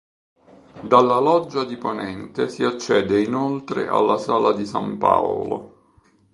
Dalla 0.81 1.19
Loggia 1.19 1.63
di 1.63 1.77
Ponente 1.77 2.49
si 2.49 2.63
accede 2.63 3.21
inoltre 3.21 3.87
alla 3.87 4.17
Sala 4.17 4.51
di 4.51 4.65
San 4.65 4.97
Paolo. 4.97 5.99